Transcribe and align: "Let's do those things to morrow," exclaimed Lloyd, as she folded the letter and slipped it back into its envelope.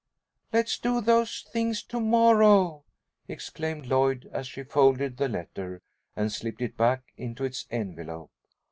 "Let's 0.51 0.79
do 0.79 0.99
those 0.99 1.43
things 1.53 1.83
to 1.83 1.99
morrow," 1.99 2.85
exclaimed 3.27 3.85
Lloyd, 3.85 4.27
as 4.33 4.47
she 4.47 4.63
folded 4.63 5.17
the 5.17 5.29
letter 5.29 5.83
and 6.15 6.31
slipped 6.31 6.63
it 6.63 6.75
back 6.75 7.13
into 7.17 7.43
its 7.45 7.67
envelope. 7.69 8.31